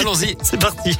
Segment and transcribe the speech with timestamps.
[0.00, 0.36] Allons-y.
[0.42, 0.96] C'est parti.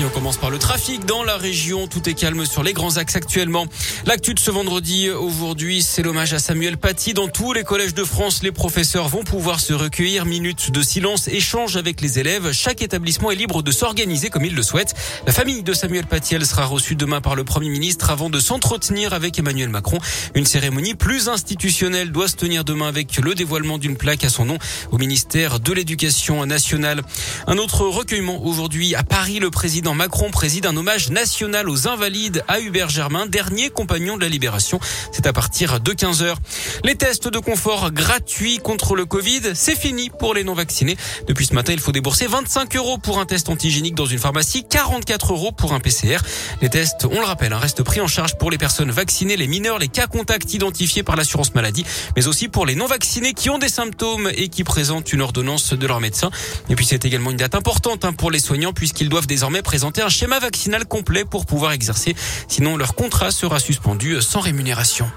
[0.00, 1.86] Et on commence par le trafic dans la région.
[1.86, 3.66] Tout est calme sur les grands axes actuellement.
[4.06, 7.12] L'actu de ce vendredi, aujourd'hui, c'est l'hommage à Samuel Paty.
[7.12, 10.24] Dans tous les collèges de France, les professeurs vont pouvoir se recueillir.
[10.24, 12.52] Minutes de silence, échange avec les élèves.
[12.52, 14.94] Chaque établissement est libre de s'organiser comme il le souhaite.
[15.26, 18.40] La famille de Samuel Paty, elle sera reçue demain par le Premier ministre avant de
[18.40, 19.98] s'entretenir avec Emmanuel Macron.
[20.34, 24.46] Une cérémonie plus institutionnelle doit se tenir demain avec le dévoilement d'une plaque à son
[24.46, 24.58] nom
[24.90, 27.02] au ministère de l'Éducation nationale.
[27.46, 29.38] Un autre recueillement aujourd'hui à Paris.
[29.38, 34.16] Le président président Macron préside un hommage national aux invalides à Hubert Germain, dernier compagnon
[34.16, 34.78] de la Libération.
[35.10, 36.36] C'est à partir de 15h.
[36.84, 40.96] Les tests de confort gratuits contre le Covid, c'est fini pour les non-vaccinés.
[41.26, 44.64] Depuis ce matin, il faut débourser 25 euros pour un test antigénique dans une pharmacie,
[44.70, 46.18] 44 euros pour un PCR.
[46.60, 49.48] Les tests, on le rappelle, hein, restent pris en charge pour les personnes vaccinées, les
[49.48, 53.58] mineurs, les cas contacts identifiés par l'assurance maladie, mais aussi pour les non-vaccinés qui ont
[53.58, 56.30] des symptômes et qui présentent une ordonnance de leur médecin.
[56.68, 60.02] Et puis c'est également une date importante hein, pour les soignants puisqu'ils doivent désormais présenter
[60.02, 62.14] un schéma vaccinal complet pour pouvoir exercer.
[62.46, 65.10] Sinon, leur contrat sera suspendu sans rémunération.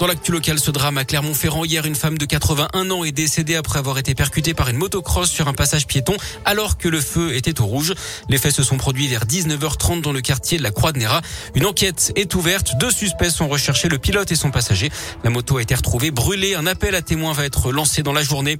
[0.00, 3.54] Dans l'actu local, ce drame à Clermont-Ferrand, hier, une femme de 81 ans est décédée
[3.54, 7.34] après avoir été percutée par une motocross sur un passage piéton alors que le feu
[7.34, 7.92] était au rouge.
[8.30, 11.20] Les faits se sont produits vers 19h30 dans le quartier de la Croix de Néra.
[11.54, 12.78] Une enquête est ouverte.
[12.80, 14.90] Deux suspects sont recherchés, le pilote et son passager.
[15.22, 16.54] La moto a été retrouvée brûlée.
[16.54, 18.58] Un appel à témoins va être lancé dans la journée.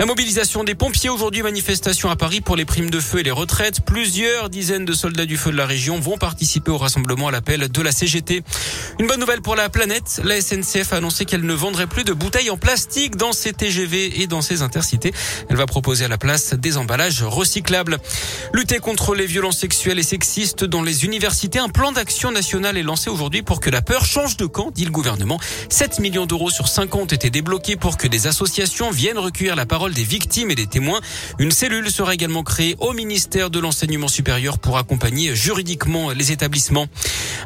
[0.00, 3.30] La mobilisation des pompiers aujourd'hui, manifestation à Paris pour les primes de feu et les
[3.30, 3.80] retraites.
[3.82, 7.68] Plusieurs dizaines de soldats du feu de la région vont participer au rassemblement à l'appel
[7.68, 8.42] de la CGT.
[8.98, 10.20] Une bonne nouvelle pour la planète.
[10.24, 10.34] La
[10.82, 14.26] SNC a annoncé qu'elle ne vendrait plus de bouteilles en plastique dans ses TGV et
[14.26, 15.12] dans ses intercités.
[15.48, 17.98] Elle va proposer à la place des emballages recyclables.
[18.52, 21.58] Lutter contre les violences sexuelles et sexistes dans les universités.
[21.58, 24.84] Un plan d'action national est lancé aujourd'hui pour que la peur change de camp, dit
[24.84, 25.38] le gouvernement.
[25.68, 29.56] 7 millions d'euros sur 5 ans ont été débloqués pour que des associations viennent recueillir
[29.56, 31.00] la parole des victimes et des témoins.
[31.38, 36.86] Une cellule sera également créée au ministère de l'enseignement supérieur pour accompagner juridiquement les établissements.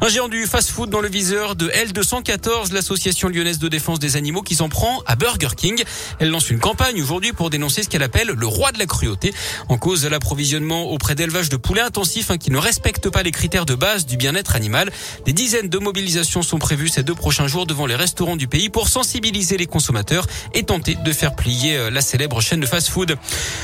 [0.00, 4.42] Un géant du fast-food dans le viseur de L214, l'association lyonnaise de défense des animaux
[4.42, 5.82] qui s'en prend à Burger King.
[6.18, 9.32] Elle lance une campagne aujourd'hui pour dénoncer ce qu'elle appelle le roi de la cruauté.
[9.68, 13.66] En cause l'approvisionnement auprès d'élevage de poulets intensifs hein, qui ne respectent pas les critères
[13.66, 14.90] de base du bien-être animal.
[15.24, 18.68] Des dizaines de mobilisations sont prévues ces deux prochains jours devant les restaurants du pays
[18.68, 23.16] pour sensibiliser les consommateurs et tenter de faire plier euh, la célèbre chaîne de fast-food.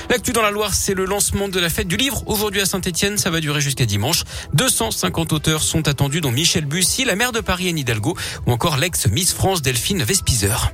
[0.08, 3.18] L'actu dans la Loire, c'est le lancement de la fête du livre aujourd'hui à Saint-Etienne.
[3.18, 4.24] Ça va durer jusqu'à dimanche.
[4.54, 8.16] 250 auteurs sont attendus dont Michel Bussy, la maire de Paris Anne Hidalgo
[8.46, 10.70] ou encore l'ex-Miss France Delphine Vespizer.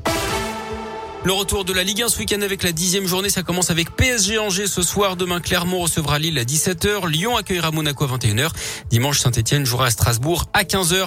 [1.22, 3.94] Le retour de la Ligue 1 ce week-end avec la dixième journée, ça commence avec
[3.94, 5.14] PSG Angers ce soir.
[5.14, 7.08] Demain, Clermont recevra Lille à 17h.
[7.08, 8.50] Lyon accueillera Monaco à 21h.
[8.90, 11.06] Dimanche, Saint-Etienne jouera à Strasbourg à 15h.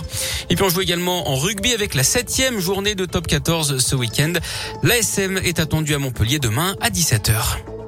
[0.50, 3.96] Et puis on joue également en rugby avec la septième journée de top 14 ce
[3.98, 4.32] week-end.
[4.82, 7.79] L'ASM est attendu à Montpellier demain à 17h.